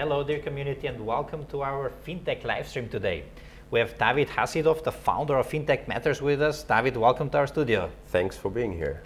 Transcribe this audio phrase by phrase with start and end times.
[0.00, 3.22] Hello, dear community, and welcome to our FinTech live stream today.
[3.70, 6.62] We have David Khassidov, the founder of FinTech Matters, with us.
[6.62, 7.90] David, welcome to our studio.
[8.06, 9.02] Thanks for being here.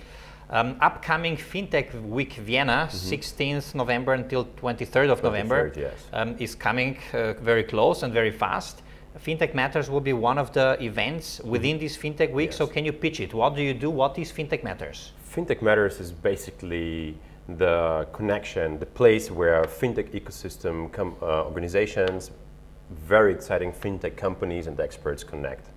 [0.50, 3.12] Um, upcoming FinTech Week Vienna, mm-hmm.
[3.12, 5.94] 16th November until 23rd of 23rd, November, yes.
[6.12, 8.82] um, is coming uh, very close and very fast.
[9.18, 11.86] FinTech Matters will be one of the events within mm-hmm.
[11.86, 12.50] this FinTech Week.
[12.50, 12.56] Yes.
[12.58, 13.34] So, can you pitch it?
[13.34, 13.90] What do you do?
[13.90, 15.10] What is FinTech Matters?
[15.34, 22.30] FinTech Matters is basically the connection, the place where fintech ecosystem com- uh, organizations,
[22.90, 25.68] very exciting fintech companies and experts connect.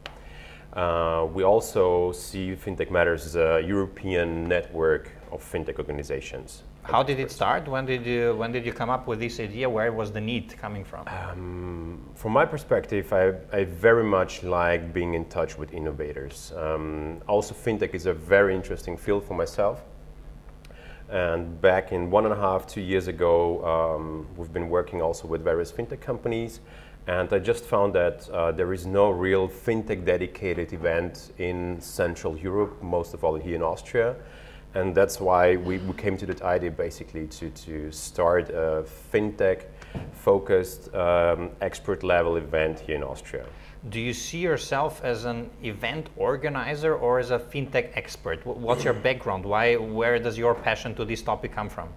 [0.73, 6.63] Uh, we also see FinTech Matters as a European network of fintech organizations.
[6.83, 7.67] How did it start?
[7.67, 9.69] When did you when did you come up with this idea?
[9.69, 11.05] Where was the need coming from?
[11.07, 16.53] Um, from my perspective, I, I, very much like being in touch with innovators.
[16.55, 19.83] Um, also, fintech is a very interesting field for myself.
[21.09, 25.27] And back in one and a half, two years ago, um, we've been working also
[25.27, 26.59] with various fintech companies.
[27.07, 32.37] And I just found that uh, there is no real fintech dedicated event in Central
[32.37, 34.15] Europe, most of all here in Austria.
[34.73, 38.83] And that's why we, we came to that idea basically to, to start a
[39.13, 39.63] fintech
[40.11, 43.45] focused um, expert level event here in Austria.
[43.89, 48.45] Do you see yourself as an event organizer or as a fintech expert?
[48.45, 49.45] What's your background?
[49.45, 51.89] Why, where does your passion to this topic come from?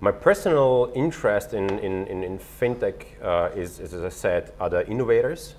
[0.00, 4.82] My personal interest in, in, in, in fintech uh, is, is, as I said, other
[4.82, 5.54] innovators,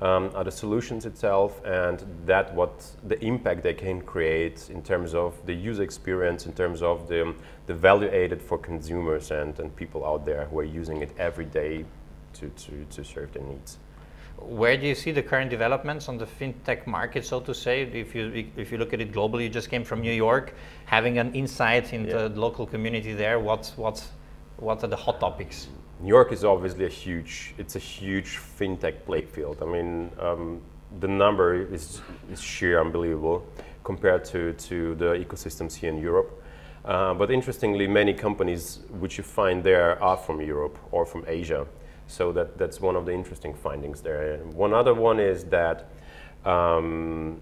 [0.00, 5.14] um, are the solutions itself, and that what the impact they can create in terms
[5.14, 7.34] of the user experience, in terms of the,
[7.66, 11.44] the value added for consumers and, and people out there who are using it every
[11.44, 11.84] day
[12.32, 13.78] to, to, to serve their needs.
[14.38, 17.82] Where do you see the current developments on the fintech market, so to say?
[17.82, 20.54] If you if you look at it globally, you just came from New York,
[20.86, 22.28] having an insight into yeah.
[22.28, 23.38] the local community there.
[23.38, 24.08] What's what's
[24.56, 25.68] what are the hot topics?
[26.02, 27.54] New York is obviously a huge.
[27.58, 29.58] It's a huge fintech play field.
[29.60, 30.62] I mean, um,
[30.98, 32.00] the number is
[32.32, 33.44] is sheer unbelievable
[33.84, 36.42] compared to to the ecosystems here in Europe.
[36.84, 41.66] Uh, but interestingly, many companies which you find there are from Europe or from Asia.
[42.06, 44.38] So that, that's one of the interesting findings there.
[44.54, 45.90] One other one is that
[46.44, 47.40] um,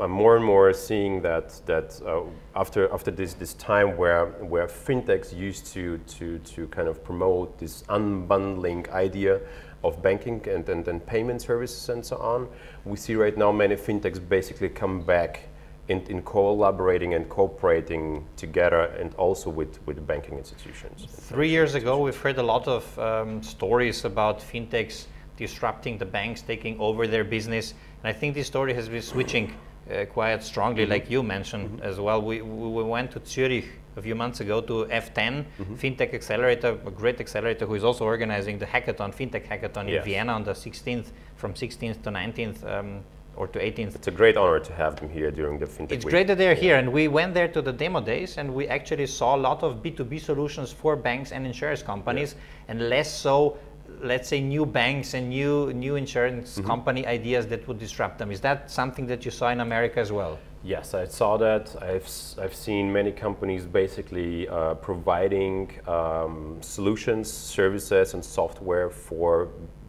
[0.00, 2.22] I'm more and more seeing that that uh,
[2.56, 7.58] after after this this time where where fintechs used to to to kind of promote
[7.58, 9.40] this unbundling idea
[9.82, 12.48] of banking and, and, and payment services and so on,
[12.84, 15.48] we see right now many fintechs basically come back
[15.88, 21.06] in, in collaborating and cooperating together and also with, with banking institutions.
[21.08, 25.06] Three years ago, we've heard a lot of um, stories about fintechs
[25.36, 27.74] disrupting the banks, taking over their business.
[28.02, 29.54] And I think this story has been switching
[29.90, 30.92] uh, quite strongly, mm-hmm.
[30.92, 31.82] like you mentioned mm-hmm.
[31.82, 32.22] as well.
[32.22, 35.74] We, we went to Zurich a few months ago to F10 mm-hmm.
[35.74, 39.98] FinTech Accelerator, a great accelerator who is also organizing the hackathon, FinTech Hackathon yes.
[39.98, 43.00] in Vienna on the 16th, from 16th to 19th um,
[43.36, 43.94] or to 18th.
[43.94, 46.12] It's a great honor to have them here during the FinTech It's week.
[46.12, 46.60] great that they're yeah.
[46.60, 49.62] here, and we went there to the demo days, and we actually saw a lot
[49.62, 52.72] of B2B solutions for banks and insurance companies, yeah.
[52.72, 53.58] and less so,
[54.02, 56.66] let's say, new banks and new new insurance mm-hmm.
[56.66, 58.30] company ideas that would disrupt them.
[58.30, 60.38] Is that something that you saw in America as well?
[60.62, 61.74] Yes, I saw that.
[61.80, 62.06] I've,
[62.38, 69.48] I've seen many companies basically uh, providing um, solutions, services, and software for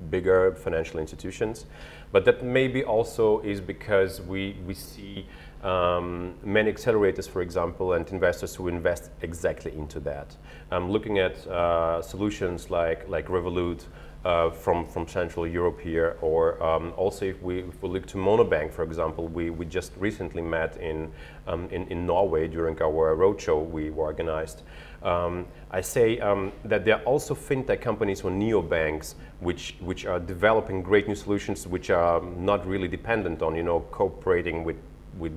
[0.10, 1.66] bigger financial institutions.
[2.14, 5.28] But that maybe also is because we, we see
[5.64, 10.36] um, many accelerators, for example, and investors who invest exactly into that.
[10.72, 13.86] I'm looking at uh, solutions like, like Revolut,
[14.24, 18.18] uh, from, from Central Europe here, or um, also if we, if we look to
[18.18, 21.12] Monobank, for example, we, we just recently met in,
[21.48, 24.62] um, in, in Norway during our roadshow we organized.
[25.02, 30.20] Um, I say um, that there are also fintech companies or neobanks which, which are
[30.20, 34.76] developing great new solutions which are not really dependent on you know, cooperating with,
[35.18, 35.34] with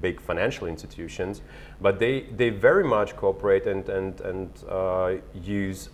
[0.00, 1.42] big financial institutions,
[1.80, 5.90] but they, they very much cooperate and, and, and uh, use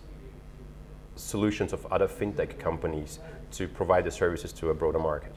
[1.15, 3.19] solutions of other fintech companies
[3.51, 5.33] to provide the services to a broader market.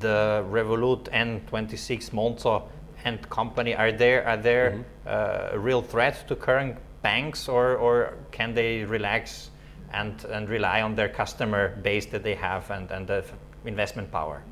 [0.00, 2.64] The Revolut N26 Monzo
[3.04, 4.82] and company are there are there mm-hmm.
[5.06, 9.50] uh, a real threat to current banks or, or can they relax
[9.92, 13.24] and, and rely on their customer base that they have and, and the
[13.64, 14.42] investment power?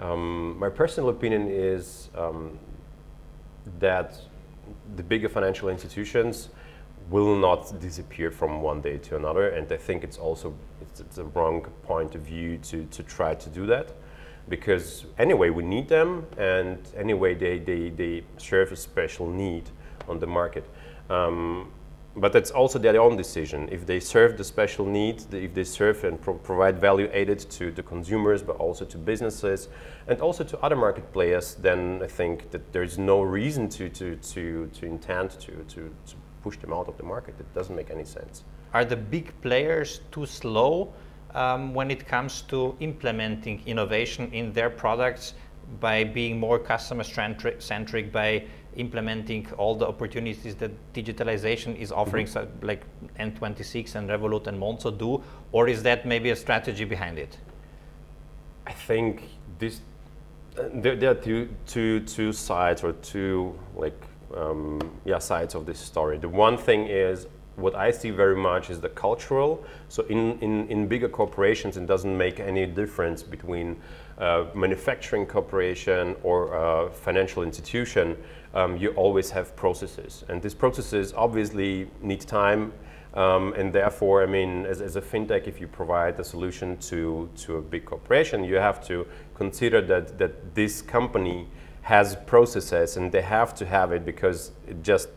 [0.00, 2.58] Um, my personal opinion is um,
[3.78, 4.20] that
[4.96, 6.48] the bigger financial institutions
[7.10, 9.50] will not disappear from one day to another.
[9.50, 13.34] And I think it's also it's, it's, a wrong point of view to, to try
[13.34, 13.92] to do that
[14.48, 19.64] because anyway we need them and anyway they, they, they serve a special need
[20.08, 20.68] on the market.
[21.10, 21.70] Um,
[22.16, 23.68] but that's also their own decision.
[23.72, 27.72] If they serve the special needs, if they serve and pro- provide value added to
[27.72, 29.68] the consumers, but also to businesses
[30.06, 34.16] and also to other market players, then I think that there's no reason to, to,
[34.16, 37.34] to, to intend to, to, to push them out of the market.
[37.40, 38.44] It doesn't make any sense.
[38.72, 40.92] Are the big players too slow
[41.34, 45.34] um, when it comes to implementing innovation in their products
[45.80, 48.44] by being more customer centric, by
[48.76, 52.50] implementing all the opportunities that digitalization is offering, mm-hmm.
[52.60, 52.84] so like
[53.18, 55.22] N26 and Revolut and Monzo do,
[55.52, 57.38] or is that maybe a strategy behind it?
[58.66, 59.22] I think
[59.58, 59.80] this
[60.58, 64.00] uh, there, there, are two, two, two sides or two like
[64.36, 66.18] um, yeah sides of this story.
[66.18, 69.64] The one thing is what I see very much is the cultural.
[69.88, 73.76] So in, in, in bigger corporations, it doesn't make any difference between
[74.18, 78.16] uh, manufacturing corporation or uh, financial institution.
[78.54, 82.72] Um, you always have processes, and these processes obviously need time.
[83.14, 87.30] Um, and therefore, I mean, as, as a fintech, if you provide a solution to,
[87.36, 89.06] to a big corporation, you have to
[89.36, 91.46] consider that, that this company
[91.82, 95.08] has processes and they have to have it because it just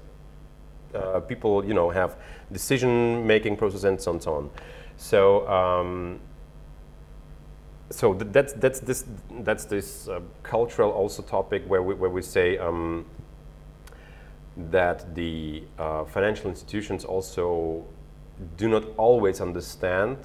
[0.93, 2.17] uh, people you know have
[2.51, 4.49] decision making process and so on so on.
[4.97, 6.19] So um,
[7.89, 9.05] that's that's this
[9.43, 13.05] that's this uh, cultural also topic where we where we say um,
[14.71, 17.85] that the uh, financial institutions also
[18.57, 20.17] do not always understand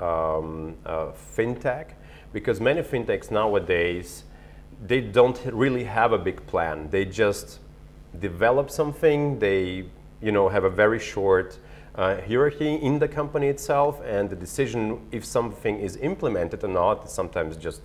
[0.00, 1.92] um, uh, fintech
[2.32, 4.24] because many fintechs nowadays
[4.86, 6.88] they don't really have a big plan.
[6.90, 7.60] They just
[8.18, 9.38] develop something.
[9.38, 9.86] They,
[10.22, 11.58] you know, have a very short
[11.94, 17.04] uh, hierarchy in the company itself, and the decision if something is implemented or not
[17.04, 17.82] is sometimes just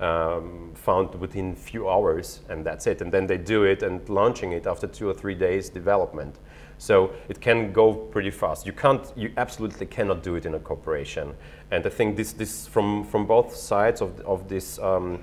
[0.00, 3.00] um, found within few hours, and that's it.
[3.02, 6.36] And then they do it and launching it after two or three days development.
[6.78, 8.66] So it can go pretty fast.
[8.66, 11.34] You can't, you absolutely cannot do it in a corporation.
[11.70, 14.78] And I think this, this from from both sides of of this.
[14.78, 15.20] Um,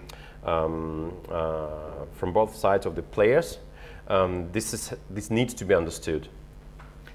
[0.48, 3.60] um, uh, from both sides of the players,
[4.08, 6.30] um, this, is, this needs to be understood.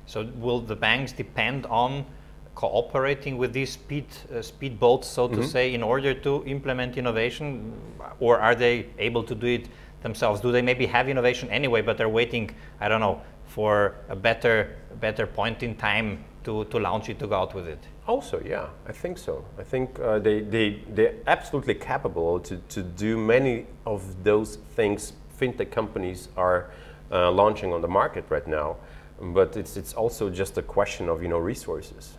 [0.07, 2.05] So will the banks depend on
[2.55, 5.47] cooperating with these speed uh, speedboats, so to mm-hmm.
[5.47, 7.73] say, in order to implement innovation,
[8.21, 9.69] or are they able to do it
[10.03, 10.41] themselves?
[10.41, 12.51] Do they maybe have innovation anyway, but they're waiting,
[12.81, 17.27] I don't know, for a better better point in time to, to launch it to
[17.27, 17.79] go out with it?
[18.07, 19.45] Also, yeah, I think so.
[19.59, 25.13] I think uh, they they they're absolutely capable to to do many of those things
[25.39, 26.71] fintech companies are
[27.11, 28.77] uh, launching on the market right now.
[29.21, 32.19] But it's, it's also just a question of you know resources.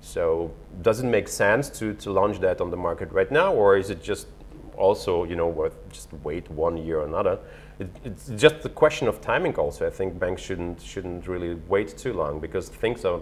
[0.00, 0.52] So
[0.82, 3.90] does it make sense to, to launch that on the market right now, or is
[3.90, 4.28] it just
[4.76, 7.38] also you know worth just wait one year or another?
[7.78, 9.54] It, it's just a question of timing.
[9.56, 13.20] Also, I think banks shouldn't shouldn't really wait too long because things are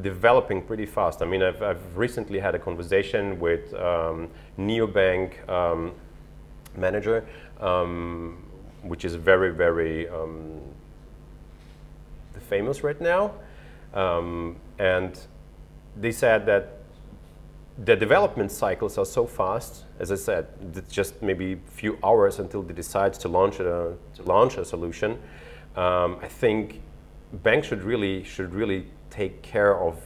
[0.00, 1.22] developing pretty fast.
[1.22, 4.28] I mean, I've, I've recently had a conversation with um,
[4.58, 5.92] neobank um,
[6.76, 7.24] manager
[7.60, 8.36] um,
[8.82, 10.60] which is very, very um,
[12.48, 13.32] famous right now.
[13.94, 15.18] Um, and
[15.96, 16.78] they said that
[17.84, 22.38] the development cycles are so fast, as I said, it's just maybe a few hours
[22.38, 25.18] until they decide to launch a, to launch a solution.
[25.74, 26.80] Um, I think
[27.32, 30.00] banks should really, should really take care of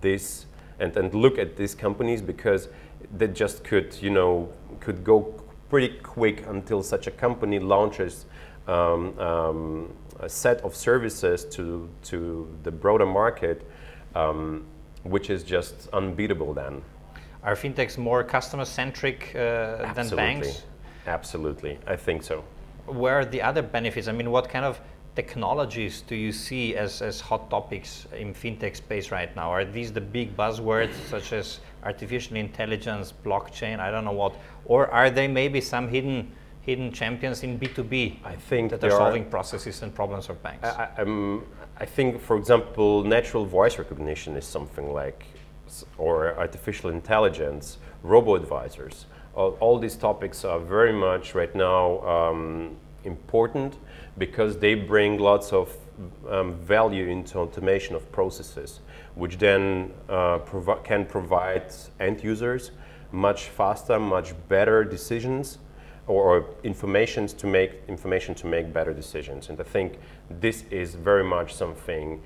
[0.00, 0.46] this
[0.78, 2.68] and, and look at these companies because
[3.16, 8.26] they just could, you know, could go pretty quick until such a company launches
[8.68, 13.66] um, um, a set of services to, to the broader market,
[14.14, 14.64] um,
[15.10, 16.82] which is just unbeatable then.
[17.42, 20.64] Are fintechs more customer centric uh, than banks?
[21.06, 22.44] Absolutely, I think so.
[22.86, 24.08] Where are the other benefits?
[24.08, 24.80] I mean, what kind of
[25.14, 29.50] technologies do you see as, as hot topics in fintech space right now?
[29.50, 34.34] Are these the big buzzwords such as artificial intelligence, blockchain, I don't know what,
[34.64, 36.32] or are they maybe some hidden
[36.66, 40.68] hidden champions in B2B I think that are solving are, processes and problems of banks?
[40.68, 41.44] I, um,
[41.78, 45.24] I think, for example, natural voice recognition is something like,
[45.96, 49.06] or artificial intelligence, robo advisors.
[49.36, 53.78] All, all these topics are very much right now um, important
[54.18, 55.76] because they bring lots of
[56.28, 58.80] um, value into automation of processes,
[59.14, 62.72] which then uh, provi- can provide end users
[63.12, 65.58] much faster, much better decisions
[66.06, 69.48] or, or information to make information to make better decisions.
[69.48, 69.98] And I think
[70.30, 72.22] this is very much something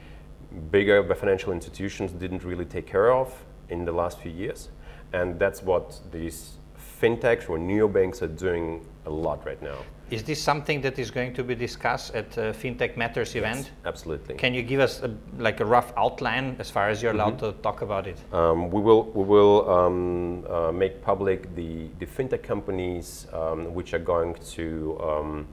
[0.71, 4.69] bigger financial institutions didn't really take care of in the last few years,
[5.13, 6.59] and that's what these
[7.01, 9.79] fintechs or neobanks are doing a lot right now.
[10.11, 13.67] Is this something that is going to be discussed at uh, FinTech Matters event?
[13.67, 14.35] Yes, absolutely.
[14.35, 17.57] Can you give us a, like a rough outline as far as you're allowed mm-hmm.
[17.57, 18.19] to talk about it?
[18.33, 23.95] Um, we will we will um, uh, make public the the fintech companies um, which
[23.95, 25.47] are going to um,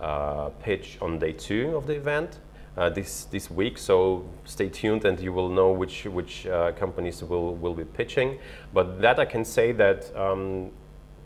[0.00, 2.40] uh, pitch on day two of the event.
[2.76, 3.76] Uh, this this week.
[3.76, 8.38] So stay tuned, and you will know which which uh, companies will will be pitching.
[8.72, 10.70] But that I can say that um,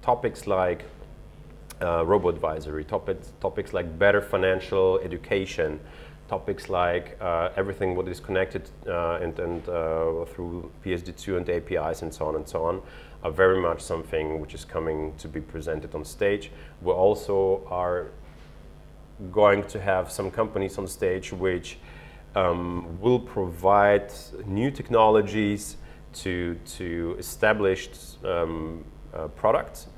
[0.02, 0.85] topics like
[1.83, 5.81] uh, robo advisory, topics, topics like better financial education,
[6.28, 12.02] topics like uh, everything what is connected uh, and, and uh, through PSD2 and APIs
[12.02, 12.81] and so on and so on
[13.23, 16.50] are very much something which is coming to be presented on stage.
[16.83, 18.09] We also are
[19.33, 21.78] going to have some companies on stage which
[22.35, 24.12] um, will provide
[24.47, 25.76] new technologies
[26.14, 29.88] to, to established um, uh, products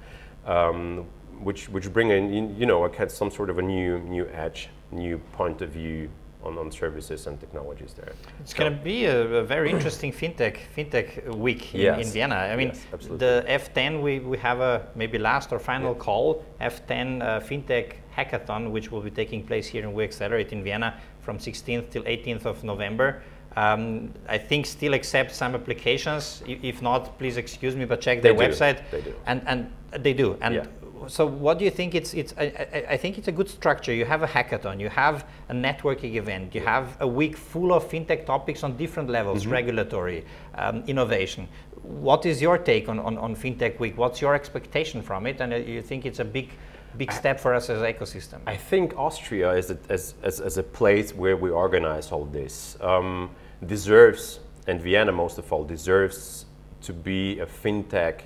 [0.47, 1.07] um,
[1.43, 4.69] which which bring in you know a cat some sort of a new new edge,
[4.91, 6.09] new point of view
[6.47, 8.13] on, on services and technologies there.
[8.41, 8.59] It's so.
[8.59, 12.07] going to be a, a, very interesting fintech fintech week in, yes.
[12.07, 12.37] in Vienna.
[12.37, 15.99] I mean, yes, the F10 we, we have a maybe last or final yeah.
[15.99, 20.99] call F10 uh, fintech hackathon, which will be taking place here in weXelerate in Vienna
[21.21, 23.23] from 16th till 18th of November.
[23.57, 26.43] Um, I think still accept some applications.
[26.47, 28.83] If not, please excuse me, but check their website.
[28.91, 29.15] They do.
[29.27, 30.37] And and they do.
[30.43, 30.67] And yeah
[31.09, 33.93] so what do you think it's it's I, I, think it's a good structure.
[33.93, 37.89] You have a hackathon you have a networking event you have a week full of
[37.89, 39.53] fintech topics on different levels mm-hmm.
[39.53, 41.49] regulatory um, innovation.
[41.83, 43.97] What is your take on, on, on fintech week?
[43.97, 45.41] What's your expectation from it?
[45.41, 46.51] And uh, you think it's a big
[46.97, 48.41] big step for us as an ecosystem?
[48.47, 52.77] I think austria is a, as, as, as a place where we organize all this.
[52.81, 53.31] Um,
[53.67, 56.47] deserves and vienna most of all deserves
[56.83, 58.23] to be a fintech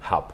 [0.00, 0.32] hub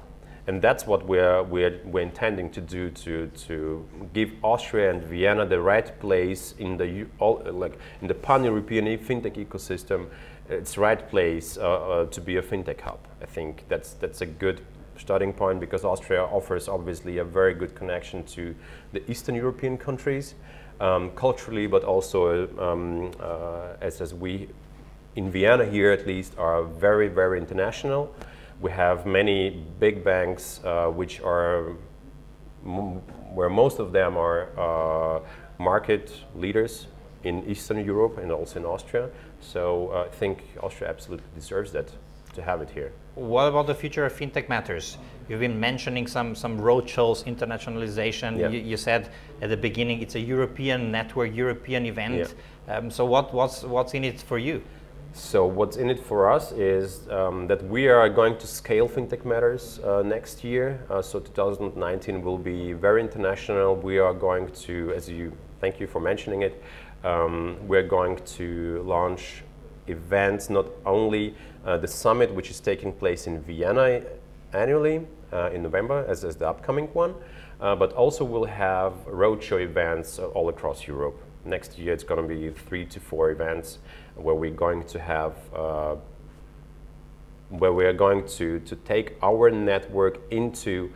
[0.51, 5.47] and that's what we're, we're, we're intending to do to, to give Austria and Vienna
[5.47, 10.09] the right place in the, all, like, in the pan-European fintech ecosystem,
[10.49, 12.99] its right place uh, uh, to be a fintech hub.
[13.23, 14.61] I think that's, that's a good
[14.99, 18.53] starting point because Austria offers obviously a very good connection to
[18.93, 20.35] the Eastern European countries
[20.81, 24.49] um, culturally, but also um, uh, as, as we
[25.15, 28.13] in Vienna here at least are very, very international.
[28.61, 31.77] We have many big banks uh, which are
[33.33, 35.21] where most of them are uh,
[35.59, 36.87] market leaders
[37.25, 39.09] in Eastern Europe and also in Austria.
[39.41, 41.91] So uh, I think Austria absolutely deserves that
[42.35, 42.93] to have it here.
[43.15, 44.97] What about the future of fintech matters?
[45.29, 48.39] You've been mentioning some some roadshows, internationalization.
[48.39, 49.11] You, you, said
[49.43, 52.35] at the beginning it's a European network, European event.
[52.69, 54.63] Um, so what what's what's in it for you?
[55.13, 59.25] So what's in it for us is um, that we are going to scale FinTech
[59.25, 60.85] Matters uh, next year.
[60.89, 63.75] Uh, so 2019 will be very international.
[63.75, 66.63] We are going to, as you, thank you for mentioning it,
[67.03, 69.43] um, we're going to launch
[69.89, 74.03] events, not only uh, the summit, which is taking place in Vienna
[74.53, 77.15] annually uh, in November, as, as the upcoming one,
[77.61, 81.21] uh, but also we'll have roadshow events all across Europe.
[81.45, 83.79] Next year it's going to be three to four events
[84.15, 85.97] where we're going to have uh,
[87.51, 90.91] where we are going to, to take our network into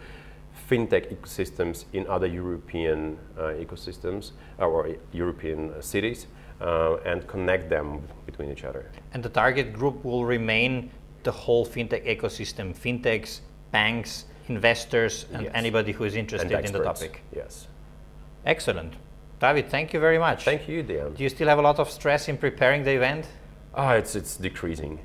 [0.71, 6.27] fintech ecosystems in other European uh, ecosystems or European cities
[6.61, 8.91] uh, and connect them between each other.
[9.13, 10.91] And the target group will remain
[11.25, 13.41] the whole fintech ecosystem, fintechs,
[13.73, 15.53] banks, investors, and yes.
[15.55, 17.23] anybody who is interested in the topic.
[17.35, 17.67] Yes.
[18.47, 18.95] Excellent.
[19.41, 20.45] David, thank you very much.
[20.45, 21.14] Thank you, Dan.
[21.14, 23.26] Do you still have a lot of stress in preparing the event?
[23.75, 24.99] Ah, oh, it's it's decreasing.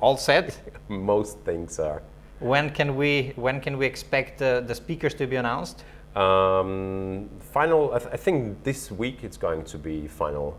[0.00, 0.58] All set?
[0.88, 2.02] Most things are.
[2.38, 5.84] When can we when can we expect uh, the speakers to be announced?
[6.16, 7.94] Um, final.
[7.94, 10.56] I, th- I, think this week it's going to be final.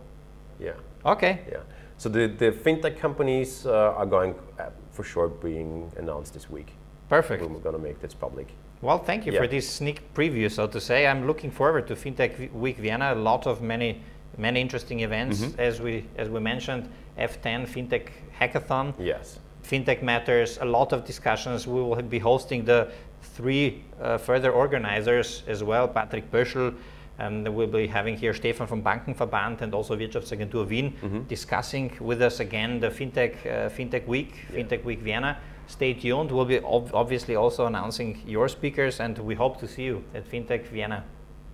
[0.59, 0.73] Yeah.
[1.05, 1.41] Okay.
[1.51, 1.57] Yeah.
[1.97, 6.73] So the the fintech companies uh, are going uh, for sure being announced this week.
[7.09, 7.43] Perfect.
[7.43, 8.47] We're going to make this public.
[8.81, 9.41] Well, thank you yeah.
[9.41, 11.05] for this sneak preview, so to say.
[11.05, 13.13] I'm looking forward to FinTech Week Vienna.
[13.13, 14.01] A lot of many,
[14.37, 15.59] many interesting events, mm-hmm.
[15.59, 16.89] as we as we mentioned.
[17.17, 18.09] F10 FinTech
[18.39, 18.93] Hackathon.
[18.97, 19.39] Yes.
[19.63, 20.57] FinTech matters.
[20.61, 21.67] A lot of discussions.
[21.67, 25.87] We will be hosting the three uh, further organizers as well.
[25.87, 26.75] Patrick Pöschl.
[27.19, 31.21] And we'll be having here Stefan from Bankenverband and also Wirtschaftsagentur Wien mm-hmm.
[31.27, 34.63] discussing with us again the FinTech uh, FinTech Week, yeah.
[34.63, 35.37] FinTech Week Vienna
[35.67, 36.31] stay tuned.
[36.31, 40.29] We'll be ob- obviously also announcing your speakers, and we hope to see you at
[40.29, 41.03] FinTech Vienna.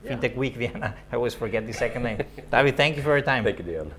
[0.04, 0.16] Yeah.
[0.16, 0.96] FinTech Week Vienna.
[1.12, 2.24] I always forget the second name.
[2.52, 3.44] David, thank you for your time.
[3.44, 3.92] Thank you, Dion.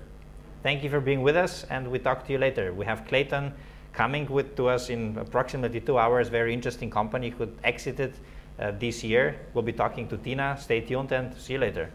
[0.61, 2.73] Thank you for being with us, and we talk to you later.
[2.73, 3.53] We have Clayton
[3.93, 6.27] coming with to us in approximately two hours.
[6.27, 8.13] Very interesting company who exited
[8.59, 9.39] uh, this year.
[9.53, 10.57] We'll be talking to Tina.
[10.59, 11.91] Stay tuned and see you later.